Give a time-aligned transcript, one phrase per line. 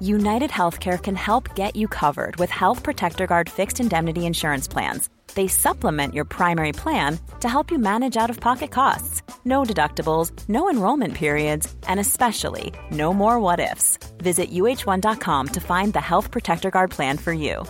[0.00, 5.08] United Healthcare can help get you covered with Health Protector Guard fixed indemnity insurance plans
[5.36, 9.22] they supplement your primary plan to help you manage out of pocket costs.
[9.44, 13.98] No deductibles, no enrollment periods, and especially no more what ifs.
[14.18, 17.64] Visit uh1.com to find the Health Protector Guard plan for you.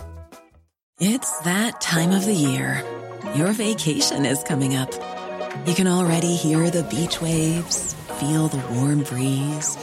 [0.99, 2.83] It's that time of the year.
[3.35, 4.91] Your vacation is coming up.
[5.67, 9.77] You can already hear the beach waves, feel the warm breeze,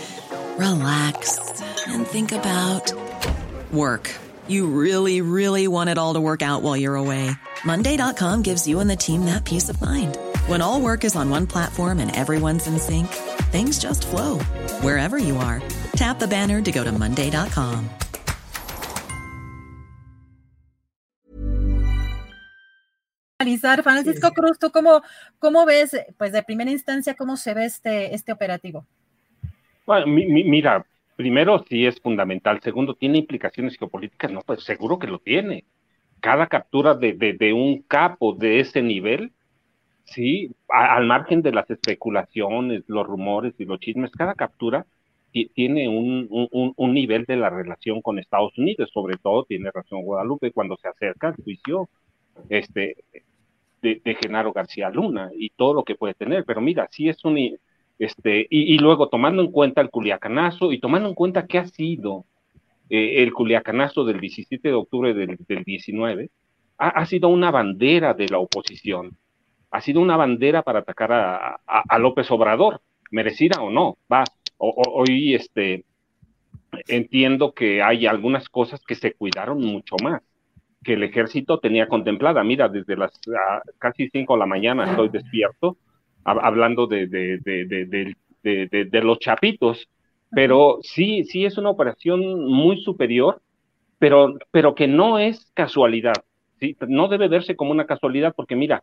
[0.56, 1.38] relax,
[1.86, 2.92] and think about
[3.72, 4.10] work.
[4.48, 7.30] You really, really want it all to work out while you're away.
[7.64, 10.18] Monday.com gives you and the team that peace of mind.
[10.48, 13.08] When all work is on one platform and everyone's in sync,
[13.52, 14.40] things just flow
[14.82, 15.62] wherever you are.
[15.94, 17.88] Tap the banner to go to Monday.com.
[23.82, 25.02] Francisco Cruz, ¿tú cómo,
[25.38, 28.86] cómo ves, pues de primera instancia, cómo se ve este, este operativo?
[29.86, 30.84] Bueno, mi, mi, mira,
[31.16, 34.30] primero sí es fundamental, segundo, ¿tiene implicaciones geopolíticas?
[34.32, 35.64] No, pues seguro que lo tiene.
[36.20, 39.32] Cada captura de, un capo de ese nivel,
[40.04, 44.86] sí, al margen de las especulaciones, los rumores y los chismes, cada captura
[45.54, 50.76] tiene un, nivel de la relación con Estados Unidos, sobre todo tiene razón Guadalupe cuando
[50.76, 51.88] se acerca al juicio
[52.48, 52.96] este,
[53.82, 57.36] de, Genaro García Luna y todo lo que puede tener, pero mira, sí es un,
[57.98, 61.66] este, y, y luego tomando en cuenta el culiacanazo y tomando en cuenta qué ha
[61.66, 62.24] sido
[62.90, 66.30] eh, el culiacanazo del 17 de octubre del, 19,
[66.76, 69.16] ha, sido una bandera de la oposición,
[69.70, 74.24] ha sido una bandera para atacar a, López Obrador, merecida o no, va,
[74.58, 75.84] hoy este,
[76.88, 80.22] entiendo que hay algunas cosas que se cuidaron mucho más
[80.84, 82.44] que el ejército tenía contemplada.
[82.44, 85.78] Mira, desde las ah, casi 5 de la mañana estoy despierto
[86.24, 89.88] hablando de, de, los chapitos.
[90.30, 93.40] Pero sí, sí es una operación muy superior,
[93.98, 96.24] pero, pero que no es casualidad,
[96.58, 96.76] ¿sí?
[96.88, 98.82] no debe verse como una casualidad, porque mira,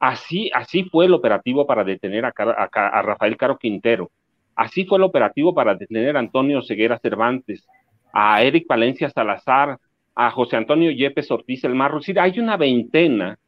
[0.00, 4.10] así, así fue el operativo para detener a, a, Rafael Caro Quintero,
[4.56, 7.64] así fue el operativo para detener a Antonio Ceguera Cervantes,
[8.12, 9.78] a Eric Valencia Salazar,
[10.16, 13.38] a José Antonio Yepes Ortiz El Marro, es decir, hay una veintena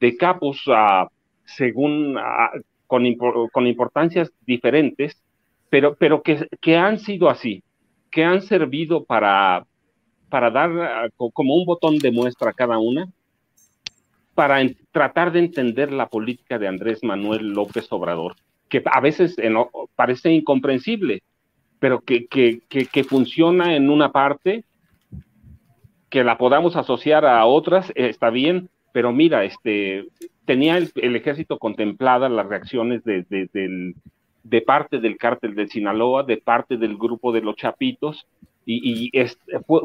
[0.00, 1.06] de capos ah,
[1.44, 2.16] según
[2.86, 3.04] con,
[3.52, 5.22] con importancias diferentes
[5.72, 7.62] pero, pero que, que han sido así,
[8.10, 9.64] que han servido para,
[10.28, 13.08] para dar como un botón de muestra a cada una,
[14.34, 14.60] para
[14.90, 18.36] tratar de entender la política de Andrés Manuel López Obrador,
[18.68, 19.34] que a veces
[19.96, 21.22] parece incomprensible,
[21.78, 24.64] pero que, que, que, funciona en una parte,
[26.10, 30.06] que la podamos asociar a otras, eh, está bien, pero mira, este,
[30.44, 36.96] tenía el, ejército contemplada las reacciones de, parte del cártel de Sinaloa, de parte del
[36.96, 38.26] grupo de los Chapitos,
[38.64, 39.10] y,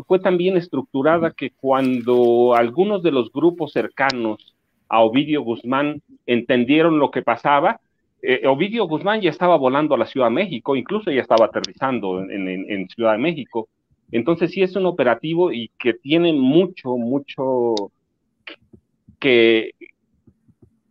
[0.07, 4.55] fue, también estructurada que cuando algunos de los grupos cercanos
[4.87, 7.79] a Ovidio Guzmán entendieron lo que pasaba,
[8.21, 12.21] eh, Ovidio Guzmán ya estaba volando a la Ciudad de México, incluso ya estaba aterrizando
[12.21, 13.67] en, Ciudad de México.
[14.11, 17.75] Entonces sí es un operativo y que tiene mucho, mucho
[19.19, 19.71] que,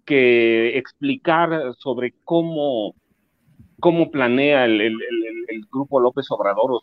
[0.07, 2.95] que explicar sobre cómo
[3.81, 4.97] cómo planea el,
[5.71, 6.83] grupo López Obrador o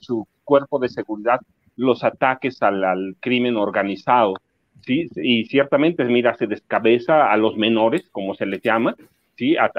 [0.00, 1.40] su, cuerpo de seguridad
[1.76, 4.34] los ataques al, crimen organizado.
[4.80, 5.08] ¿sí?
[5.16, 8.96] Y ciertamente, mira, se descabeza a los menores, como se les llama,
[9.36, 9.56] ¿sí?
[9.56, 9.70] a,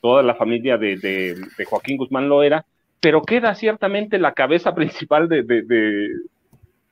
[0.00, 1.36] toda la familia de,
[1.66, 2.64] Joaquín Guzmán Loera,
[3.00, 5.42] pero queda ciertamente la cabeza principal de,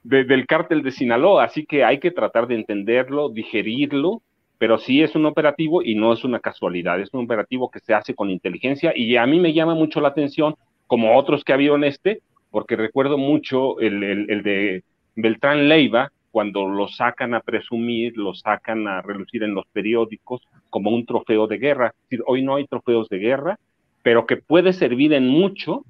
[0.02, 4.22] del cártel de Sinaloa, así que hay que tratar de entenderlo, digerirlo
[4.58, 7.94] pero sí es un operativo y no es una casualidad, es un operativo que se
[7.94, 10.54] hace con inteligencia y a mí me llama mucho la atención,
[10.86, 12.20] como otros que ha habido en este,
[12.50, 14.82] porque recuerdo mucho el, el, de
[15.14, 20.90] Beltrán Leiva, cuando lo sacan a presumir, lo sacan a relucir en los periódicos como
[20.90, 21.88] un trofeo de guerra.
[21.88, 23.58] Es decir, hoy no hay trofeos de guerra,
[24.02, 25.84] pero que puede servir en mucho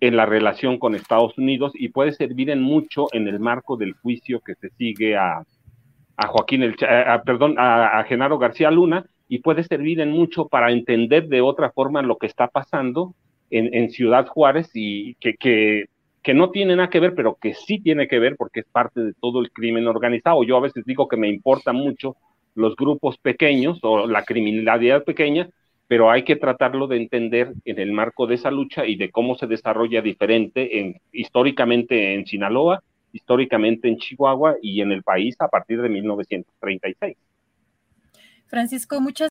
[0.00, 3.92] en la relación con Estados Unidos y puede servir en mucho en el marco del
[3.94, 5.42] juicio que se sigue a,
[6.20, 6.76] a Joaquín, el,
[7.24, 12.02] perdón, a, Genaro García Luna y puede servir en mucho para entender de otra forma
[12.02, 13.14] lo que está pasando
[13.48, 18.06] en, Ciudad Juárez y que, que, no tiene nada que ver, pero que sí tiene
[18.06, 20.44] que ver porque es parte de todo el crimen organizado.
[20.44, 22.16] Yo a veces digo que me importa mucho
[22.54, 25.48] los grupos pequeños o la criminalidad pequeña,
[25.88, 29.36] pero hay que tratarlo de entender en el marco de esa lucha y de cómo
[29.36, 35.48] se desarrolla diferente en, históricamente en Sinaloa, históricamente en Chihuahua y en el país a
[35.48, 37.16] partir de 1936.
[38.46, 39.30] Francisco, muchas